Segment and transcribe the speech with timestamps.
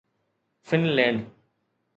[0.67, 1.23] Finland